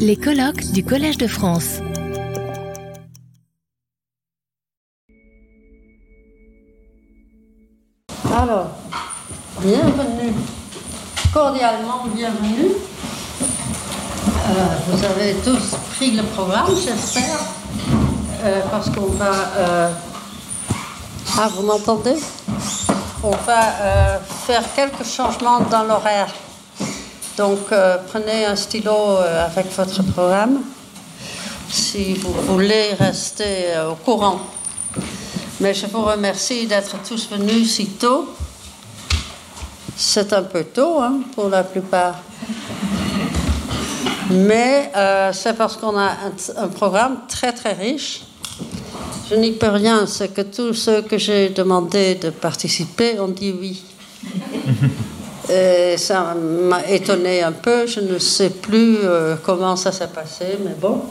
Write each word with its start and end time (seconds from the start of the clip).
Les 0.00 0.16
colloques 0.16 0.72
du 0.72 0.84
Collège 0.84 1.18
de 1.18 1.28
France. 1.28 1.78
Alors, 8.36 8.70
bienvenue, 9.60 10.34
cordialement 11.32 12.06
bienvenue. 12.12 12.72
Euh, 14.48 14.76
vous 14.88 15.04
avez 15.04 15.34
tous 15.44 15.76
pris 15.94 16.10
le 16.10 16.24
programme, 16.24 16.70
j'espère, 16.74 17.38
euh, 18.44 18.60
parce 18.70 18.90
qu'on 18.90 19.06
va... 19.12 19.32
euh, 19.58 19.90
Ah, 21.38 21.48
vous 21.54 21.62
m'entendez? 21.62 22.16
On 23.22 23.30
va 23.30 24.18
faire 24.46 24.62
quelques 24.74 25.04
changements 25.04 25.60
dans 25.70 25.84
l'horaire. 25.84 26.32
Donc, 27.36 27.70
euh, 27.70 27.98
prenez 28.08 28.46
un 28.46 28.56
stylo 28.56 28.92
euh, 28.92 29.44
avec 29.44 29.66
votre 29.76 30.02
programme 30.04 30.62
si 31.68 32.14
vous 32.14 32.32
voulez 32.32 32.94
rester 32.94 33.74
euh, 33.74 33.90
au 33.90 33.94
courant. 33.94 34.40
Mais 35.60 35.74
je 35.74 35.86
vous 35.86 36.00
remercie 36.00 36.66
d'être 36.66 36.96
tous 37.06 37.28
venus 37.28 37.74
si 37.74 37.88
tôt. 37.88 38.34
C'est 39.94 40.32
un 40.32 40.44
peu 40.44 40.64
tôt 40.64 40.98
hein, 41.00 41.20
pour 41.34 41.50
la 41.50 41.62
plupart. 41.62 42.20
Mais 44.30 44.90
c'est 45.32 45.56
parce 45.56 45.76
qu'on 45.76 45.96
a 45.96 46.08
un, 46.08 46.32
un 46.56 46.68
programme 46.68 47.20
très 47.28 47.52
très 47.52 47.74
riche. 47.74 48.22
Je 49.30 49.36
n'y 49.36 49.52
peux 49.52 49.68
rien, 49.68 50.06
c'est 50.06 50.34
que 50.34 50.42
tous 50.42 50.74
ceux 50.74 51.02
que 51.02 51.16
j'ai 51.16 51.50
demandé 51.50 52.16
de 52.16 52.30
participer 52.30 53.20
ont 53.20 53.28
dit 53.28 53.54
oui. 53.58 53.82
Et 55.48 55.96
ça 55.96 56.34
m'a 56.34 56.84
étonné 56.88 57.42
un 57.42 57.52
peu, 57.52 57.86
je 57.86 58.00
ne 58.00 58.18
sais 58.18 58.50
plus 58.50 58.98
euh, 59.04 59.36
comment 59.44 59.76
ça 59.76 59.92
s'est 59.92 60.08
passé, 60.08 60.58
mais 60.64 60.74
bon. 60.80 61.02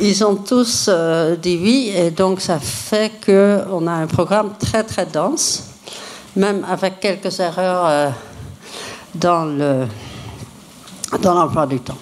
Ils 0.00 0.24
ont 0.24 0.36
tous 0.36 0.86
euh, 0.88 1.36
dit 1.36 1.58
oui, 1.60 1.92
et 1.94 2.10
donc 2.10 2.40
ça 2.40 2.58
fait 2.58 3.12
qu'on 3.24 3.86
a 3.86 3.92
un 3.92 4.06
programme 4.06 4.52
très 4.58 4.84
très 4.84 5.04
dense, 5.06 5.64
même 6.36 6.64
avec 6.70 7.00
quelques 7.00 7.40
erreurs 7.40 7.86
euh, 7.86 8.08
dans 9.14 9.44
le 9.44 9.86
dans 11.20 11.34
l'emploi 11.34 11.66
du 11.66 11.80
temps. 11.80 11.98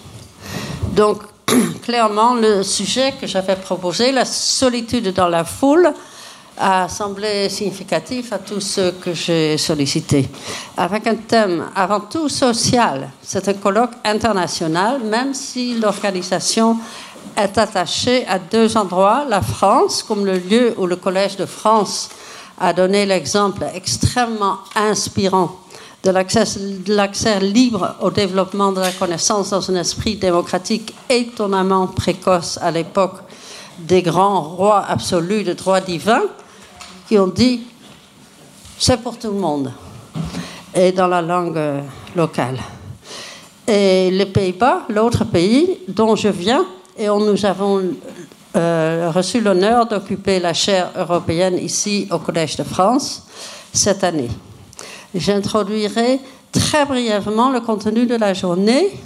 Donc, 0.95 1.23
clairement, 1.83 2.35
le 2.35 2.63
sujet 2.63 3.15
que 3.21 3.27
j'avais 3.27 3.57
proposé, 3.57 4.13
la 4.13 4.25
solitude 4.25 5.13
dans 5.13 5.29
la 5.29 5.45
foule, 5.45 5.93
a 6.59 6.89
semblé 6.89 7.49
significatif 7.49 8.33
à 8.33 8.39
tous 8.39 8.61
ceux 8.61 8.93
que 8.93 9.13
j'ai 9.13 9.59
sollicités. 9.59 10.29
Avec 10.77 11.07
un 11.07 11.17
thème 11.17 11.67
avant 11.75 12.01
tout 12.01 12.29
social, 12.29 13.11
c'est 13.23 13.49
un 13.49 13.55
colloque 13.55 13.93
international, 14.05 15.01
même 15.03 15.35
si 15.35 15.79
l'organisation 15.79 16.79
est 17.37 17.59
attachée 17.59 18.27
à 18.27 18.39
deux 18.39 18.77
endroits, 18.77 19.25
la 19.29 19.43
France, 19.43 20.03
comme 20.03 20.25
le 20.25 20.39
lieu 20.39 20.75
où 20.79 20.87
le 20.87 20.97
Collège 20.97 21.37
de 21.37 21.47
France 21.47 22.09
a 22.59 22.73
donné 22.73 23.05
l'exemple 23.05 23.65
extrêmement 23.75 24.59
inspirant 24.75 25.61
de 26.03 26.11
l'accès 26.11 26.45
de 26.59 26.95
l'accès 26.95 27.41
libre 27.41 27.97
au 28.01 28.11
développement 28.11 28.73
de 28.73 28.81
la 28.81 28.93
connaissance 28.93 29.51
dans 29.51 29.71
un 29.71 29.75
esprit 29.75 30.17
démocratique 30.17 30.95
étonnamment 31.11 31.89
précoce 31.89 32.59
à 32.63 32.71
l'époque 32.71 33.17
des 33.79 34.03
grands 34.03 34.41
rois 34.43 34.85
absolus 34.89 35.43
de 35.43 35.53
droit 35.53 35.81
divin 35.81 36.23
qui 37.09 37.19
ont 37.19 37.29
dit 37.29 37.61
c'est 38.79 38.99
pour 39.03 39.19
tout 39.19 39.29
le 39.31 39.39
monde 39.39 39.73
et 40.75 40.93
dans 40.93 41.07
la 41.07 41.23
langue 41.23 41.57
euh, 41.57 41.81
locale. 42.15 42.59
Et 43.67 44.11
les 44.11 44.27
Pays-Bas, 44.27 44.83
l'autre 44.91 45.25
pays 45.25 45.79
dont 45.89 46.15
je 46.15 46.29
viens, 46.29 46.65
et 46.97 47.09
où 47.11 47.19
nous 47.19 47.45
avons 47.45 47.83
euh, 48.57 49.11
reçu 49.15 49.41
l'honneur 49.41 49.87
d'occuper 49.87 50.39
la 50.39 50.53
chaire 50.55 50.91
européenne 50.97 51.59
ici 51.59 52.07
au 52.11 52.19
Collège 52.19 52.57
de 52.57 52.63
France 52.63 53.25
cette 53.73 54.05
année. 54.05 54.29
J'introduirai 55.15 56.21
très 56.53 56.85
brièvement 56.85 57.51
le 57.51 57.61
contenu 57.61 58.07
de 58.07 58.15
la 58.17 58.35
journée. 58.35 58.99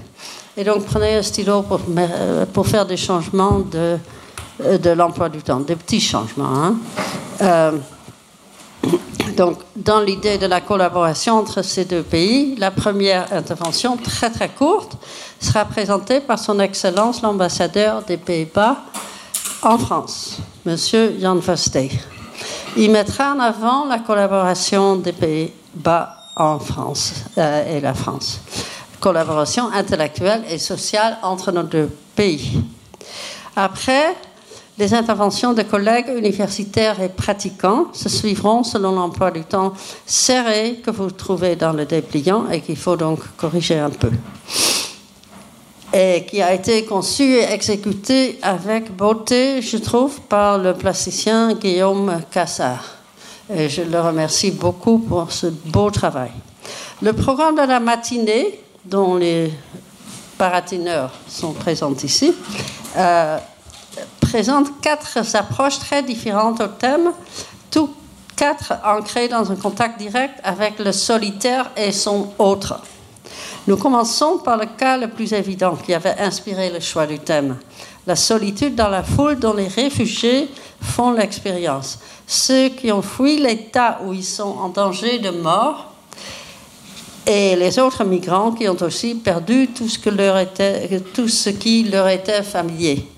Et 0.56 0.64
donc, 0.64 0.84
prenez 0.84 1.16
un 1.16 1.22
stylo 1.22 1.62
pour, 1.62 1.80
me- 1.88 2.44
pour 2.46 2.66
faire 2.66 2.84
des 2.84 2.96
changements 2.96 3.60
de, 3.60 3.96
de 4.78 4.90
l'emploi 4.90 5.28
du 5.28 5.40
temps, 5.42 5.60
des 5.60 5.76
petits 5.76 6.00
changements. 6.00 6.44
hein. 6.64 6.74
Euh, 7.42 7.72
donc, 9.36 9.58
dans 9.76 10.00
l'idée 10.00 10.38
de 10.38 10.46
la 10.46 10.60
collaboration 10.60 11.34
entre 11.34 11.62
ces 11.62 11.84
deux 11.84 12.02
pays, 12.02 12.56
la 12.56 12.70
première 12.70 13.32
intervention, 13.32 13.96
très 13.96 14.30
très 14.30 14.48
courte, 14.48 14.96
sera 15.40 15.64
présentée 15.64 16.20
par 16.20 16.38
son 16.38 16.60
Excellence 16.60 17.22
l'ambassadeur 17.22 18.02
des 18.02 18.16
Pays-Bas 18.16 18.76
en 19.62 19.78
France, 19.78 20.38
Monsieur 20.64 21.14
Jan 21.20 21.36
Verstee. 21.36 21.90
Il 22.76 22.90
mettra 22.90 23.34
en 23.34 23.40
avant 23.40 23.86
la 23.86 23.98
collaboration 23.98 24.96
des 24.96 25.12
Pays-Bas 25.12 26.16
en 26.36 26.58
France 26.58 27.14
euh, 27.38 27.76
et 27.76 27.80
la 27.80 27.94
France. 27.94 28.40
Collaboration 29.00 29.70
intellectuelle 29.72 30.42
et 30.48 30.58
sociale 30.58 31.18
entre 31.22 31.52
nos 31.52 31.62
deux 31.62 31.90
pays. 32.14 32.62
Après, 33.56 34.14
les 34.80 34.94
interventions 34.94 35.52
de 35.52 35.62
collègues 35.62 36.08
universitaires 36.16 37.02
et 37.02 37.10
pratiquants 37.10 37.88
se 37.92 38.08
suivront 38.08 38.64
selon 38.64 38.92
l'emploi 38.92 39.30
du 39.30 39.44
temps 39.44 39.74
serré 40.06 40.80
que 40.82 40.90
vous 40.90 41.10
trouvez 41.10 41.54
dans 41.54 41.74
le 41.74 41.84
dépliant 41.84 42.48
et 42.50 42.62
qu'il 42.62 42.78
faut 42.78 42.96
donc 42.96 43.20
corriger 43.36 43.78
un 43.78 43.90
peu. 43.90 44.10
Et 45.92 46.24
qui 46.26 46.40
a 46.40 46.54
été 46.54 46.86
conçu 46.86 47.24
et 47.24 47.52
exécuté 47.52 48.38
avec 48.40 48.96
beauté, 48.96 49.60
je 49.60 49.76
trouve, 49.76 50.18
par 50.22 50.56
le 50.56 50.72
plasticien 50.72 51.52
Guillaume 51.52 52.22
Cassard. 52.30 52.84
Et 53.54 53.68
je 53.68 53.82
le 53.82 54.00
remercie 54.00 54.50
beaucoup 54.50 54.98
pour 54.98 55.30
ce 55.30 55.48
beau 55.48 55.90
travail. 55.90 56.30
Le 57.02 57.12
programme 57.12 57.56
de 57.56 57.66
la 57.66 57.80
matinée, 57.80 58.60
dont 58.86 59.16
les 59.16 59.52
paratineurs 60.38 61.12
sont 61.28 61.52
présents 61.52 61.92
ici, 62.02 62.32
euh, 62.96 63.36
présente 64.30 64.80
quatre 64.80 65.18
approches 65.34 65.80
très 65.80 66.04
différentes 66.04 66.60
au 66.60 66.68
thème, 66.68 67.10
tous 67.68 67.90
quatre 68.36 68.74
ancrés 68.84 69.26
dans 69.26 69.50
un 69.50 69.56
contact 69.56 69.98
direct 69.98 70.34
avec 70.44 70.78
le 70.78 70.92
solitaire 70.92 71.68
et 71.76 71.90
son 71.90 72.28
autre. 72.38 72.80
Nous 73.66 73.76
commençons 73.76 74.38
par 74.38 74.56
le 74.56 74.66
cas 74.66 74.96
le 74.96 75.08
plus 75.08 75.32
évident 75.32 75.74
qui 75.74 75.92
avait 75.94 76.16
inspiré 76.20 76.70
le 76.70 76.78
choix 76.78 77.08
du 77.08 77.18
thème, 77.18 77.56
la 78.06 78.14
solitude 78.14 78.76
dans 78.76 78.88
la 78.88 79.02
foule 79.02 79.36
dont 79.36 79.52
les 79.52 79.66
réfugiés 79.66 80.48
font 80.80 81.10
l'expérience, 81.10 81.98
ceux 82.24 82.68
qui 82.68 82.92
ont 82.92 83.02
fui 83.02 83.36
l'état 83.36 83.98
où 84.04 84.12
ils 84.12 84.24
sont 84.24 84.56
en 84.62 84.68
danger 84.68 85.18
de 85.18 85.30
mort 85.30 85.92
et 87.26 87.56
les 87.56 87.80
autres 87.80 88.04
migrants 88.04 88.52
qui 88.52 88.68
ont 88.68 88.80
aussi 88.80 89.16
perdu 89.16 89.68
tout 89.74 89.88
ce, 89.88 89.98
tout 91.14 91.28
ce 91.28 91.50
qui 91.50 91.82
leur 91.82 92.08
était 92.08 92.44
familier. 92.44 93.08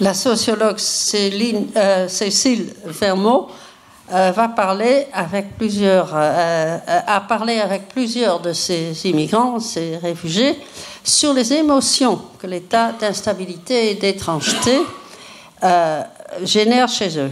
La 0.00 0.12
sociologue 0.12 0.78
euh, 1.14 2.08
Cécile 2.08 2.74
Vermeau 2.84 3.48
euh, 4.12 4.32
va 4.32 4.48
parler 4.48 5.06
avec 5.12 5.56
plusieurs, 5.56 6.10
euh, 6.12 6.78
a 7.06 7.20
parlé 7.20 7.60
avec 7.60 7.88
plusieurs 7.90 8.40
de 8.40 8.52
ces 8.52 9.06
immigrants, 9.06 9.60
ces 9.60 9.96
réfugiés, 9.98 10.58
sur 11.04 11.32
les 11.32 11.52
émotions 11.52 12.20
que 12.40 12.48
l'état 12.48 12.90
d'instabilité 12.92 13.92
et 13.92 13.94
d'étrangeté 13.94 14.80
génère 16.42 16.88
chez 16.88 17.18
eux. 17.18 17.30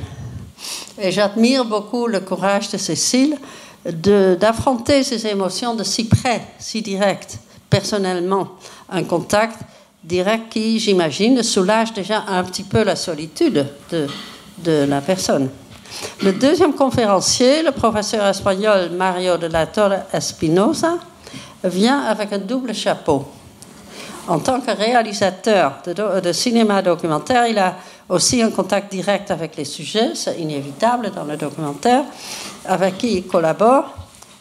Et 0.99 1.11
j'admire 1.11 1.65
beaucoup 1.65 2.07
le 2.07 2.21
courage 2.21 2.71
de 2.71 2.79
Cécile 2.79 3.37
d'affronter 3.85 5.03
ces 5.03 5.27
émotions 5.27 5.75
de 5.75 5.83
si 5.83 6.05
près, 6.05 6.43
si 6.59 6.81
direct, 6.81 7.39
personnellement, 7.69 8.49
un 8.89 9.03
contact 9.03 9.59
direct 10.05 10.51
qui, 10.51 10.79
j'imagine, 10.79 11.43
soulage 11.43 11.93
déjà 11.93 12.25
un 12.29 12.43
petit 12.45 12.65
peu 12.65 12.83
la 12.83 12.97
solitude 12.97 13.67
de, 13.91 14.85
la 14.85 15.01
personne. 15.01 15.49
Le 16.23 16.33
deuxième 16.33 16.75
conférencier, 16.75 17.63
le 17.63 17.73
professeur 17.73 18.27
espagnol 18.27 18.91
Mario 18.91 19.37
de 19.37 19.47
la 19.47 19.67
Torre 19.67 20.05
Espinosa, 20.13 20.99
vient 21.65 22.01
avec 22.03 22.33
un 22.33 22.39
double 22.39 22.75
chapeau. 22.75 23.27
En 24.29 24.39
tant 24.39 24.61
que 24.61 24.71
réalisateur 24.71 25.75
de 25.85 26.33
cinéma 26.33 26.81
documentaire, 26.81 27.47
il 27.47 27.59
a 27.59 27.77
aussi 28.09 28.43
un 28.43 28.51
contact 28.51 28.91
direct 28.91 29.31
avec 29.31 29.57
les 29.57 29.65
sujets, 29.65 30.15
c'est 30.15 30.39
inévitable 30.39 31.11
dans 31.11 31.25
le 31.25 31.37
documentaire, 31.37 32.05
avec 32.65 32.99
qui 32.99 33.19
il 33.19 33.27
collabore 33.27 33.95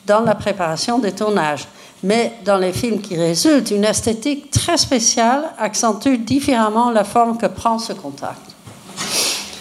dans 0.06 0.22
la 0.22 0.36
préparation 0.36 1.00
des 1.00 1.14
tournages. 1.14 1.68
Mais 2.03 2.33
dans 2.44 2.57
les 2.57 2.74
films 2.74 3.00
qui 3.01 3.15
résultent, 3.15 3.71
une 3.71 3.86
esthétique 3.86 4.50
très 4.50 4.77
spéciale 4.77 5.51
accentue 5.57 6.18
différemment 6.18 6.89
la 6.89 7.03
forme 7.03 7.38
que 7.38 7.45
prend 7.45 7.77
ce 7.77 7.94
contact. 7.94 8.56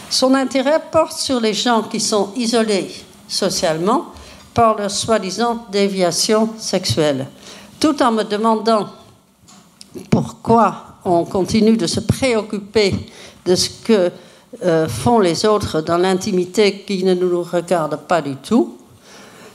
Son 0.09 0.35
intérêt 0.35 0.81
porte 0.91 1.19
sur 1.19 1.39
les 1.39 1.55
gens 1.55 1.83
qui 1.83 2.01
sont 2.01 2.31
isolés 2.37 2.91
socialement 3.29 4.07
par 4.55 4.77
leur 4.77 4.91
soi-disant 4.91 5.67
déviation 5.71 6.49
sexuelle, 6.59 7.29
tout 7.79 8.03
en 8.03 8.11
me 8.11 8.25
demandant 8.25 8.89
pourquoi 10.11 10.99
on 11.05 11.25
continue 11.25 11.77
de 11.77 11.87
se 11.87 12.01
préoccuper 12.01 12.95
de 13.47 13.55
ce 13.55 13.71
que 13.85 14.11
euh, 14.65 14.89
font 14.89 15.21
les 15.21 15.47
autres 15.47 15.81
dans 15.81 15.99
l'intimité 15.99 16.81
qui 16.81 17.05
ne 17.05 17.15
nous 17.15 17.43
regarde 17.43 17.97
pas 17.97 18.21
du 18.21 18.37
tout. 18.37 18.77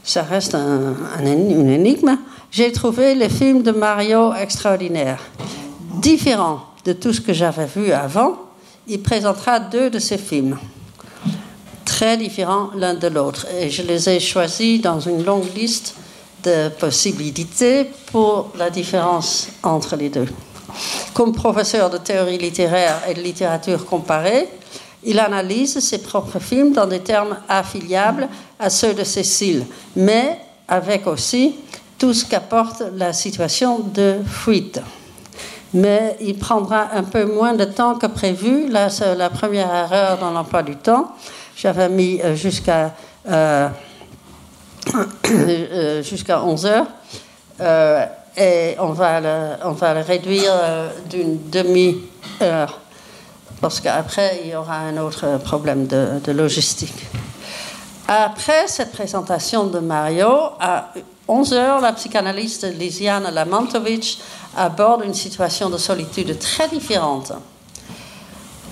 Ça 0.06 0.22
reste 0.22 0.54
un, 0.54 0.96
une 1.20 1.68
énigme. 1.70 2.18
J'ai 2.52 2.72
trouvé 2.72 3.16
le 3.16 3.28
film 3.28 3.64
de 3.64 3.72
Mario 3.72 4.34
extraordinaire, 4.36 5.20
différent 6.00 6.62
de 6.86 6.94
tout 6.94 7.12
ce 7.12 7.20
que 7.20 7.34
j'avais 7.34 7.66
vu 7.66 7.92
avant. 7.92 8.38
Il 8.88 9.02
présentera 9.02 9.60
deux 9.60 9.90
de 9.90 9.98
ses 9.98 10.20
films, 10.20 10.60
très 11.86 12.18
différents 12.18 12.70
l'un 12.76 12.94
de 12.94 13.08
l'autre. 13.08 13.48
Et 13.60 13.72
je 13.72 13.82
les 13.82 14.08
ai 14.08 14.20
choisis 14.20 14.80
dans 14.80 15.00
une 15.00 15.26
longue 15.26 15.52
liste 15.56 15.96
de 16.44 16.70
possibilités 16.70 17.88
pour 18.12 18.52
la 18.60 18.70
différence 18.70 19.50
entre 19.64 19.96
les 19.96 20.10
deux. 20.10 20.28
Comme 21.16 21.34
professeur 21.34 21.90
de 21.90 21.98
théorie 21.98 22.38
littéraire 22.38 23.02
et 23.10 23.16
de 23.16 23.22
littérature 23.22 23.86
comparée, 23.86 24.48
il 25.06 25.20
analyse 25.20 25.80
ses 25.80 26.00
propres 26.00 26.40
films 26.40 26.74
dans 26.74 26.88
des 26.88 27.00
termes 27.00 27.38
affiliables 27.48 28.28
à 28.60 28.70
ceux 28.70 28.94
de 28.94 29.04
Cécile, 29.04 29.66
mais 29.96 30.40
avec 30.68 31.08
aussi 31.08 31.56
tout 31.98 32.14
ce 32.14 32.26
qu'apporte 32.26 32.84
la 32.96 33.14
situation 33.14 33.80
de 33.80 34.18
fuite. 34.26 34.82
Mais 35.74 36.16
il 36.22 36.38
prendra 36.38 36.90
un 36.94 37.04
peu 37.04 37.26
moins 37.26 37.54
de 37.54 37.66
temps 37.66 37.96
que 37.96 38.08
prévu. 38.08 38.70
Là, 38.70 38.90
c'est 38.90 39.16
la 39.16 39.30
première 39.30 39.74
erreur 39.74 40.18
dans 40.18 40.32
l'emploi 40.32 40.64
du 40.64 40.76
temps. 40.76 41.12
J'avais 41.56 41.90
mis 41.90 42.22
euh, 42.22 42.36
jusqu'à 42.36 42.94
euh, 43.28 43.70
euh, 45.30 46.04
jusqu'à 46.04 46.44
11 46.44 46.66
heures. 46.66 46.88
et 48.38 48.76
on 48.80 48.92
va 48.92 49.22
le, 49.22 49.56
on 49.64 49.72
va 49.72 49.94
le 49.94 50.02
réduire 50.02 50.54
d'une 51.10 51.50
demi-heure 51.50 52.80
parce 53.62 53.80
qu'après, 53.80 54.42
il 54.44 54.52
y 54.52 54.56
aura 54.56 54.78
un 54.80 54.98
autre 54.98 55.38
problème 55.44 55.88
de, 55.88 56.32
logistique. 56.32 57.06
Après 58.08 58.68
cette 58.68 58.92
présentation 58.92 59.66
de 59.66 59.80
Mario, 59.80 60.30
à 60.60 60.92
11h, 61.28 61.82
la 61.82 61.94
psychanalyste 61.94 62.66
Lisiane 62.78 63.34
Lamantovic 63.34 64.20
aborde 64.56 65.04
une 65.04 65.14
situation 65.14 65.70
de 65.70 65.78
solitude 65.78 66.38
très 66.38 66.68
différente. 66.68 67.34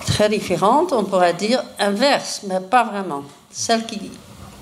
Très 0.05 0.29
différente, 0.29 0.93
on 0.93 1.03
pourrait 1.03 1.33
dire 1.33 1.63
inverse, 1.79 2.41
mais 2.47 2.59
pas 2.59 2.83
vraiment. 2.83 3.23
Celle, 3.49 3.83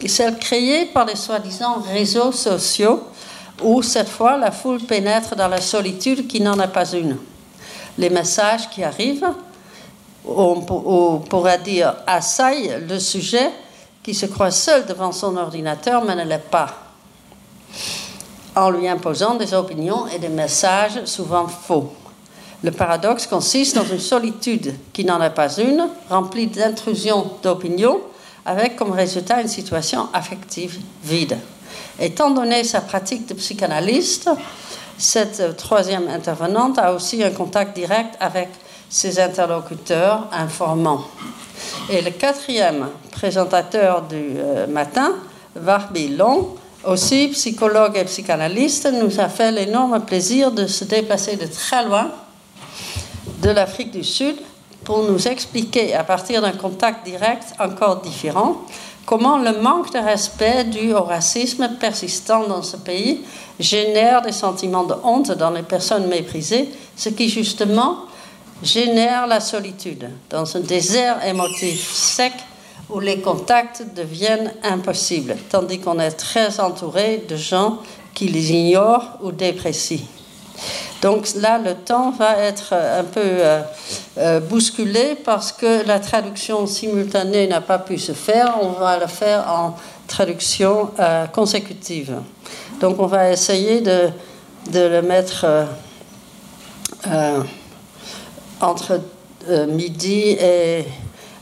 celle 0.07 0.37
créée 0.37 0.85
par 0.85 1.05
les 1.05 1.15
soi-disant 1.15 1.83
réseaux 1.91 2.31
sociaux, 2.31 3.03
où 3.61 3.81
cette 3.81 4.09
fois 4.09 4.37
la 4.37 4.51
foule 4.51 4.79
pénètre 4.81 5.35
dans 5.35 5.47
la 5.47 5.61
solitude 5.61 6.27
qui 6.27 6.41
n'en 6.41 6.59
est 6.59 6.67
pas 6.67 6.89
une. 6.93 7.17
Les 7.97 8.09
messages 8.09 8.69
qui 8.69 8.83
arrivent, 8.83 9.27
on, 10.27 11.19
pourrait 11.29 11.59
dire 11.59 11.95
assaille 12.05 12.83
le 12.87 12.99
sujet 12.99 13.49
qui 14.03 14.13
se 14.13 14.25
croit 14.25 14.51
seul 14.51 14.85
devant 14.85 15.11
son 15.11 15.37
ordinateur 15.37 16.03
mais 16.05 16.15
ne 16.15 16.23
l'est 16.23 16.49
pas, 16.49 16.69
en 18.55 18.69
lui 18.69 18.87
imposant 18.87 19.35
des 19.35 19.53
opinions 19.53 20.07
et 20.07 20.19
des 20.19 20.29
messages 20.29 21.05
souvent 21.05 21.47
faux. 21.47 21.93
Le 22.63 22.71
paradoxe 22.71 23.25
consiste 23.25 23.75
dans 23.75 23.85
une 23.85 23.99
solitude 23.99 24.75
qui 24.93 25.03
n'en 25.03 25.21
est 25.21 25.31
pas 25.31 25.51
une, 25.57 25.87
remplie 26.09 26.47
d'intrusions 26.47 27.31
d'opinions, 27.41 28.01
avec 28.45 28.75
comme 28.75 28.91
résultat 28.91 29.41
une 29.41 29.47
situation 29.47 30.09
affective 30.13 30.79
vide. 31.03 31.37
Étant 31.99 32.31
donné 32.31 32.63
sa 32.63 32.81
pratique 32.81 33.27
de 33.27 33.33
psychanalyste, 33.33 34.29
cette 34.97 35.57
troisième 35.57 36.07
intervenante 36.07 36.77
a 36.77 36.93
aussi 36.93 37.23
un 37.23 37.31
contact 37.31 37.75
direct 37.75 38.15
avec 38.19 38.49
ses 38.91 39.19
interlocuteurs 39.19 40.27
informant. 40.33 41.05
Et 41.89 42.01
le 42.01 42.11
quatrième 42.11 42.89
présentateur 43.11 44.01
du 44.01 44.33
euh, 44.37 44.67
matin, 44.67 45.13
Warby 45.55 46.09
Long, 46.09 46.55
aussi 46.83 47.29
psychologue 47.29 47.95
et 47.95 48.03
psychanalyste, 48.03 48.91
nous 48.91 49.19
a 49.19 49.29
fait 49.29 49.51
l'énorme 49.51 50.01
plaisir 50.01 50.51
de 50.51 50.67
se 50.67 50.83
déplacer 50.83 51.37
de 51.37 51.45
très 51.45 51.85
loin 51.85 52.09
de 53.41 53.49
l'Afrique 53.49 53.91
du 53.91 54.03
Sud 54.03 54.35
pour 54.83 55.03
nous 55.03 55.27
expliquer, 55.27 55.93
à 55.93 56.03
partir 56.03 56.41
d'un 56.41 56.51
contact 56.51 57.05
direct 57.05 57.53
encore 57.59 58.01
différent, 58.01 58.57
comment 59.05 59.37
le 59.37 59.61
manque 59.61 59.93
de 59.93 59.99
respect 59.99 60.65
dû 60.65 60.93
au 60.93 61.03
racisme 61.03 61.69
persistant 61.79 62.47
dans 62.47 62.63
ce 62.63 62.77
pays 62.77 63.21
génère 63.59 64.21
des 64.21 64.31
sentiments 64.31 64.83
de 64.83 64.95
honte 65.03 65.31
dans 65.31 65.51
les 65.51 65.61
personnes 65.61 66.07
méprisées, 66.07 66.69
ce 66.97 67.09
qui 67.09 67.29
justement 67.29 68.05
génère 68.63 69.27
la 69.27 69.39
solitude 69.39 70.09
dans 70.29 70.55
un 70.55 70.59
désert 70.59 71.25
émotif 71.25 71.91
sec 71.91 72.33
où 72.89 72.99
les 72.99 73.21
contacts 73.21 73.83
deviennent 73.95 74.53
impossibles, 74.63 75.35
tandis 75.49 75.79
qu'on 75.79 75.99
est 75.99 76.11
très 76.11 76.59
entouré 76.59 77.23
de 77.27 77.35
gens 77.35 77.79
qui 78.13 78.27
les 78.27 78.51
ignorent 78.51 79.17
ou 79.21 79.31
déprécient. 79.31 80.05
Donc 81.01 81.27
là, 81.35 81.57
le 81.57 81.73
temps 81.73 82.11
va 82.11 82.37
être 82.37 82.73
un 82.73 83.03
peu 83.03 83.21
euh, 83.23 83.61
euh, 84.19 84.39
bousculé 84.39 85.15
parce 85.23 85.51
que 85.51 85.85
la 85.87 85.99
traduction 85.99 86.67
simultanée 86.67 87.47
n'a 87.47 87.61
pas 87.61 87.79
pu 87.79 87.97
se 87.97 88.11
faire. 88.11 88.57
On 88.61 88.73
va 88.73 88.99
le 88.99 89.07
faire 89.07 89.49
en 89.49 89.75
traduction 90.07 90.91
euh, 90.99 91.25
consécutive. 91.27 92.17
Donc 92.79 92.99
on 92.99 93.07
va 93.07 93.31
essayer 93.31 93.81
de, 93.81 94.09
de 94.71 94.79
le 94.79 95.01
mettre 95.01 95.45
entre 98.61 99.01
euh, 99.49 99.65
midi 99.67 100.37
et 100.39 100.85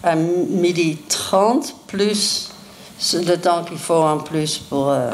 à 0.03 0.15
midi 0.15 0.97
30, 1.09 1.75
plus 1.87 2.49
le 3.13 3.35
temps 3.35 3.63
qu'il 3.63 3.77
faut 3.77 3.93
en 3.93 4.17
plus 4.19 4.57
pour, 4.57 4.89
euh, 4.89 5.11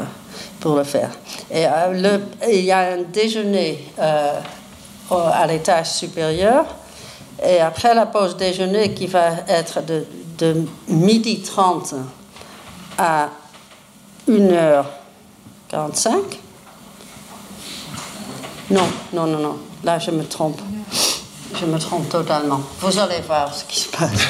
pour 0.60 0.76
le 0.76 0.84
faire. 0.84 1.10
Et 1.50 1.66
euh, 1.66 2.18
il 2.48 2.64
y 2.64 2.72
a 2.72 2.92
un 2.92 3.02
déjeuner 3.02 3.84
à 3.98 5.46
l'étage 5.46 5.90
supérieur. 5.90 6.64
Et 7.44 7.60
après 7.60 7.94
la 7.94 8.06
pause 8.06 8.36
déjeuner 8.36 8.94
qui 8.94 9.06
va 9.06 9.30
être 9.48 9.84
de, 9.84 10.06
de 10.38 10.64
midi 10.88 11.42
30 11.42 11.94
à 12.96 13.28
1h45. 14.28 16.12
Non, 18.70 18.82
non, 19.12 19.26
non, 19.26 19.38
non. 19.38 19.56
Là, 19.84 19.98
je 19.98 20.10
me 20.10 20.24
trompe. 20.24 20.60
Je 21.58 21.64
me 21.64 21.78
trompe 21.78 22.08
totalement. 22.10 22.60
Vous 22.80 22.98
allez 22.98 23.20
voir 23.26 23.54
ce 23.54 23.64
qui 23.64 23.80
se 23.80 23.88
passe. 23.88 24.10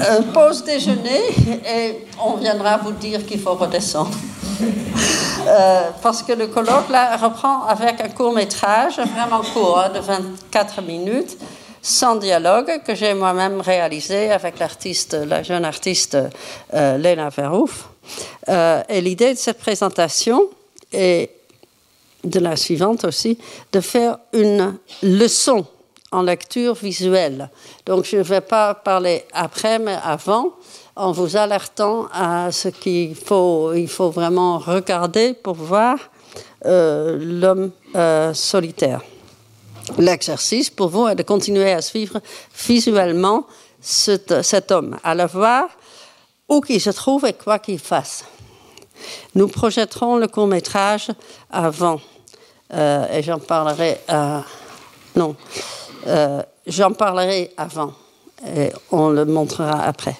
Euh, 0.00 0.22
pause 0.32 0.62
déjeuner 0.62 1.22
et 1.66 2.06
on 2.24 2.36
viendra 2.36 2.76
vous 2.76 2.92
dire 2.92 3.26
qu'il 3.26 3.40
faut 3.40 3.54
redescendre. 3.54 4.16
Euh, 4.60 5.90
parce 6.02 6.22
que 6.22 6.32
le 6.32 6.46
colloque 6.46 6.88
là 6.88 7.16
reprend 7.16 7.64
avec 7.64 8.00
un 8.00 8.08
court 8.08 8.32
métrage, 8.32 9.00
vraiment 9.00 9.40
court, 9.40 9.80
hein, 9.80 9.88
de 9.88 9.98
24 9.98 10.82
minutes, 10.82 11.36
sans 11.82 12.14
dialogue, 12.14 12.80
que 12.86 12.94
j'ai 12.94 13.12
moi-même 13.12 13.60
réalisé 13.60 14.30
avec 14.30 14.60
l'artiste, 14.60 15.14
la 15.14 15.42
jeune 15.42 15.64
artiste 15.64 16.16
euh, 16.74 16.96
Léna 16.96 17.30
Verhoef. 17.30 17.88
et 18.46 19.00
l'idée 19.00 19.34
de 19.34 19.38
cette 19.38 19.58
présentation 19.58 20.42
est 20.92 21.37
de 22.28 22.40
la 22.40 22.56
suivante 22.56 23.04
aussi, 23.04 23.38
de 23.72 23.80
faire 23.80 24.18
une 24.32 24.78
leçon 25.02 25.66
en 26.10 26.22
lecture 26.22 26.74
visuelle. 26.74 27.50
Donc 27.86 28.04
je 28.04 28.16
ne 28.16 28.22
vais 28.22 28.40
pas 28.40 28.74
parler 28.74 29.24
après, 29.32 29.78
mais 29.78 29.96
avant, 30.02 30.52
en 30.96 31.12
vous 31.12 31.36
alertant 31.36 32.08
à 32.12 32.50
ce 32.50 32.68
qu'il 32.68 33.14
faut, 33.14 33.72
il 33.74 33.88
faut 33.88 34.10
vraiment 34.10 34.58
regarder 34.58 35.34
pour 35.34 35.54
voir 35.54 35.98
euh, 36.64 37.18
l'homme 37.20 37.70
euh, 37.94 38.34
solitaire. 38.34 39.00
L'exercice 39.98 40.70
pour 40.70 40.88
vous 40.88 41.06
est 41.08 41.14
de 41.14 41.22
continuer 41.22 41.72
à 41.72 41.80
suivre 41.80 42.20
visuellement 42.66 43.46
cet, 43.80 44.42
cet 44.42 44.70
homme, 44.70 44.98
à 45.04 45.14
le 45.14 45.26
voir 45.26 45.68
où 46.48 46.60
qu'il 46.60 46.80
se 46.80 46.90
trouve 46.90 47.26
et 47.26 47.32
quoi 47.32 47.58
qu'il 47.58 47.78
fasse. 47.78 48.24
Nous 49.34 49.48
projetterons 49.48 50.16
le 50.16 50.26
court 50.26 50.46
métrage 50.46 51.10
avant 51.50 52.00
euh, 52.72 53.06
et 53.12 53.22
j'en 53.22 53.38
parlerai. 53.38 54.00
Non, 55.18 55.34
euh, 56.06 56.42
j'en 56.66 56.92
parlerai 56.92 57.50
avant. 57.56 57.92
Et 58.46 58.70
on 58.92 59.08
le 59.08 59.24
montrera 59.24 59.82
après. 59.82 60.16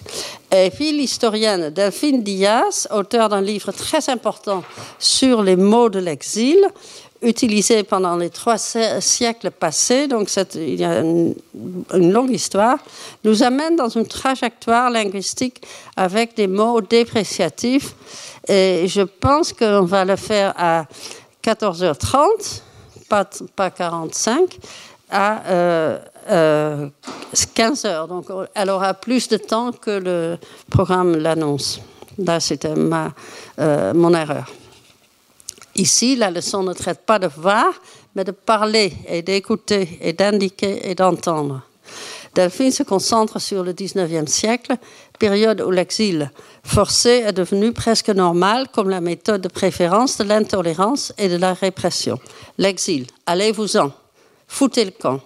Et 0.51 0.71
puis 0.71 0.91
l'historienne 0.91 1.71
Delphine 1.71 2.25
Diaz, 2.25 2.89
auteur 2.91 3.29
d'un 3.29 3.41
livre 3.41 3.71
très 3.71 4.09
important 4.11 4.65
sur 4.99 5.45
les 5.45 5.55
mots 5.55 5.89
de 5.89 6.01
l'exil, 6.01 6.59
utilisé 7.23 7.85
pendant 7.85 8.17
les 8.17 8.31
trois 8.31 8.59
siècles 8.59 9.53
passés, 9.53 10.09
donc 10.09 10.29
il 10.57 10.81
y 10.81 10.85
a 10.85 10.99
une, 10.99 11.35
une, 11.95 12.13
longue 12.13 12.33
histoire, 12.33 12.79
nous 13.23 13.45
amène 13.45 13.77
dans 13.77 13.89
une 13.89 14.07
trajectoire 14.07 14.91
linguistique 14.91 15.63
avec 15.97 16.37
des 16.37 16.49
mots 16.49 16.81
dépréciatifs. 16.81 17.95
Et 18.49 18.89
je 18.89 19.03
pense 19.03 19.53
qu'on 19.53 19.83
va 19.83 20.05
le 20.05 20.17
faire 20.17 20.55
à 20.57 20.87
14h30 21.43 22.63
pas, 23.09 23.29
pas 23.57 23.71
45, 23.71 24.59
à 25.11 25.43
euh, 25.47 25.99
euh, 26.31 26.89
15 27.55 27.85
heures. 27.87 28.09
Donc, 28.09 28.27
elle 28.55 28.71
aura 28.71 28.95
plus 28.95 29.29
de 29.29 29.39
temps 29.39 29.73
que 29.73 29.91
le 29.91 30.39
programme 30.71 31.17
l'annonce. 31.17 31.81
Là, 32.19 32.41
c'était 32.41 32.75
ma, 32.75 33.13
euh, 33.59 33.95
mon 33.95 34.13
erreur. 34.15 34.51
Ici, 35.75 36.17
la 36.17 36.31
leçon 36.31 36.63
ne 36.63 36.73
traite 36.73 37.07
pas 37.07 37.19
de 37.19 37.29
voir, 37.29 37.73
mais 38.15 38.25
de 38.25 38.33
parler 38.33 38.93
et 39.07 39.23
d'écouter 39.23 39.99
et 40.01 40.13
d'indiquer 40.13 40.91
et 40.91 40.95
d'entendre. 40.95 41.63
Delphine 42.35 42.71
se 42.71 42.83
concentre 42.83 43.41
sur 43.41 43.63
le 43.63 43.73
19e 43.73 44.27
siècle, 44.27 44.77
période 45.19 45.61
où 45.61 45.71
l'exil 45.71 46.31
forcé 46.63 47.25
est 47.27 47.33
devenu 47.33 47.73
presque 47.73 48.11
normal 48.11 48.69
comme 48.73 48.91
la 48.91 49.01
méthode 49.01 49.41
de 49.41 49.49
préférence 49.49 50.19
de 50.19 50.25
l'intolérance 50.25 51.13
et 51.19 51.29
de 51.29 51.37
la 51.37 51.55
répression. 51.55 52.19
L'exil, 52.59 53.07
allez-vous-en, 53.27 53.91
foutez 54.47 54.85
le 54.85 54.93
camp. 54.93 55.21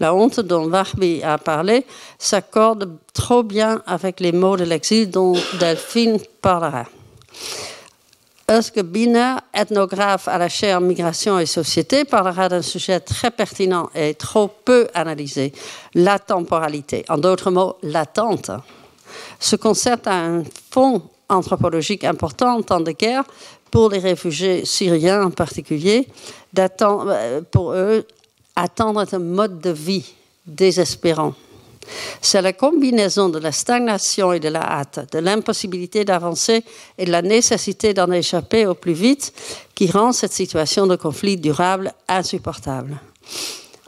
La 0.00 0.14
honte 0.14 0.40
dont 0.40 0.68
Warby 0.68 1.22
a 1.22 1.38
parlé 1.38 1.86
s'accorde 2.18 2.98
trop 3.12 3.42
bien 3.42 3.82
avec 3.86 4.20
les 4.20 4.32
mots 4.32 4.56
de 4.56 4.64
l'exil 4.64 5.10
dont 5.10 5.34
Delphine 5.60 6.18
parlera. 6.40 6.86
Euske 8.52 8.82
Biner, 8.82 9.36
ethnographe 9.54 10.28
à 10.28 10.36
la 10.36 10.50
chaire 10.50 10.82
Migration 10.82 11.38
et 11.38 11.46
Société, 11.46 12.04
parlera 12.04 12.50
d'un 12.50 12.60
sujet 12.60 13.00
très 13.00 13.30
pertinent 13.30 13.88
et 13.94 14.12
trop 14.12 14.48
peu 14.48 14.88
analysé, 14.92 15.54
la 15.94 16.18
temporalité. 16.18 17.02
En 17.08 17.16
d'autres 17.16 17.50
mots, 17.50 17.76
l'attente. 17.82 18.50
Ce 19.40 19.56
concept 19.56 20.06
a 20.06 20.16
un 20.16 20.42
fond 20.70 21.00
anthropologique 21.30 22.04
important 22.04 22.58
en 22.58 22.62
temps 22.62 22.80
de 22.80 22.92
guerre 22.92 23.24
pour 23.70 23.88
les 23.88 24.00
réfugiés 24.00 24.66
syriens 24.66 25.24
en 25.24 25.30
particulier, 25.30 26.06
euh, 26.58 27.40
pour 27.50 27.72
eux, 27.72 28.06
attendre 28.54 29.06
un 29.10 29.18
mode 29.18 29.60
de 29.60 29.70
vie 29.70 30.12
désespérant. 30.44 31.32
C'est 32.20 32.42
la 32.42 32.52
combinaison 32.52 33.28
de 33.28 33.38
la 33.38 33.52
stagnation 33.52 34.32
et 34.32 34.40
de 34.40 34.48
la 34.48 34.62
hâte, 34.62 35.12
de 35.12 35.18
l'impossibilité 35.18 36.04
d'avancer 36.04 36.64
et 36.98 37.04
de 37.04 37.10
la 37.10 37.22
nécessité 37.22 37.94
d'en 37.94 38.10
échapper 38.10 38.66
au 38.66 38.74
plus 38.74 38.92
vite 38.92 39.32
qui 39.74 39.90
rend 39.90 40.12
cette 40.12 40.32
situation 40.32 40.86
de 40.86 40.96
conflit 40.96 41.36
durable 41.36 41.92
insupportable. 42.08 43.00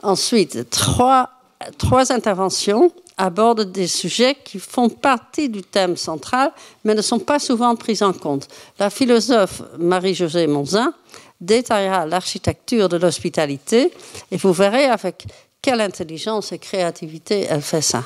Ensuite, 0.03 0.69
trois, 0.69 1.29
trois 1.77 2.11
interventions 2.11 2.91
abordent 3.17 3.71
des 3.71 3.87
sujets 3.87 4.35
qui 4.43 4.59
font 4.59 4.89
partie 4.89 5.49
du 5.49 5.61
thème 5.61 5.95
central, 5.95 6.51
mais 6.83 6.93
ne 6.95 7.01
sont 7.01 7.19
pas 7.19 7.39
souvent 7.39 7.75
pris 7.75 7.99
en 8.01 8.13
compte. 8.13 8.47
La 8.77 8.89
philosophe 8.89 9.61
Marie-Josée 9.79 10.47
Monzin 10.47 10.93
détaillera 11.39 12.05
l'architecture 12.05 12.89
de 12.89 12.97
l'hospitalité 12.97 13.91
et 14.31 14.37
vous 14.37 14.53
verrez 14.53 14.85
avec 14.85 15.25
quelle 15.65 15.81
intelligence 15.81 16.51
et 16.51 16.59
créativité 16.59 17.47
elle 17.49 17.63
fait 17.63 17.81
ça? 17.81 18.03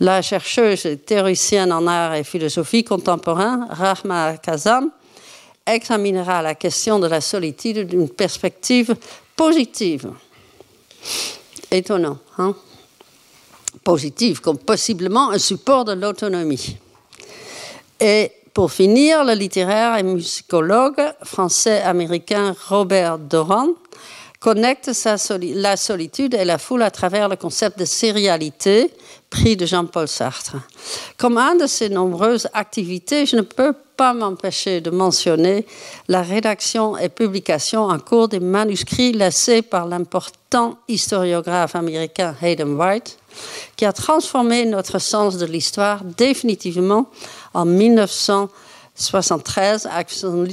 La 0.00 0.20
chercheuse 0.22 0.86
et 0.86 0.98
théoricienne 0.98 1.72
en 1.72 1.86
art 1.86 2.14
et 2.14 2.24
philosophie 2.24 2.82
contemporain, 2.82 3.68
Rahma 3.70 4.38
Kazam, 4.38 4.90
examinera 5.64 6.42
la 6.42 6.56
question 6.56 6.98
de 6.98 7.06
la 7.06 7.20
solitude 7.20 7.86
d'une 7.86 8.08
perspective 8.08 8.96
positive. 9.36 10.10
Étonnant, 11.70 12.18
hein? 12.38 12.56
Positive, 13.84 14.40
comme 14.40 14.58
possiblement 14.58 15.30
un 15.30 15.38
support 15.38 15.84
de 15.84 15.92
l'autonomie. 15.92 16.76
Et 18.00 18.32
pour 18.52 18.72
finir, 18.72 19.24
le 19.24 19.34
littéraire 19.34 19.96
et 19.96 20.02
musicologue 20.02 21.00
français-américain 21.22 22.56
Robert 22.68 23.18
Doran 23.18 23.68
connecte 24.44 24.90
la 25.40 25.76
solitude 25.78 26.34
et 26.34 26.44
la 26.44 26.58
foule 26.58 26.82
à 26.82 26.90
travers 26.90 27.30
le 27.30 27.36
concept 27.36 27.78
de 27.78 27.86
sérialité 27.86 28.90
pris 29.30 29.56
de 29.56 29.64
Jean-Paul 29.64 30.06
Sartre. 30.06 30.56
Comme 31.16 31.38
une 31.38 31.62
de 31.62 31.66
ses 31.66 31.88
nombreuses 31.88 32.46
activités, 32.52 33.24
je 33.24 33.36
ne 33.36 33.40
peux 33.40 33.72
pas 33.96 34.12
m'empêcher 34.12 34.82
de 34.82 34.90
mentionner 34.90 35.64
la 36.08 36.20
rédaction 36.20 36.98
et 36.98 37.08
publication 37.08 37.84
en 37.84 37.98
cours 37.98 38.28
des 38.28 38.38
manuscrits 38.38 39.12
laissés 39.12 39.62
par 39.62 39.86
l'important 39.86 40.76
historiographe 40.88 41.74
américain 41.74 42.36
Hayden 42.42 42.78
White, 42.78 43.16
qui 43.76 43.86
a 43.86 43.94
transformé 43.94 44.66
notre 44.66 44.98
sens 44.98 45.38
de 45.38 45.46
l'histoire 45.46 46.04
définitivement 46.04 47.06
en 47.54 47.64
1900 47.64 48.50
73 48.94 49.88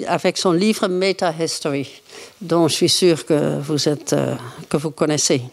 avec 0.07 0.37
son, 0.37 0.51
livre 0.51 0.87
Meta 0.87 1.33
History, 1.37 1.87
dont 2.41 2.67
je 2.67 2.73
suis 2.73 2.89
sûre 2.89 3.23
que 3.25 3.59
vous, 3.59 3.87
êtes, 3.87 4.13
euh, 4.13 4.33
que 4.67 4.77
vous 4.77 4.89
connaissez. 4.91 5.43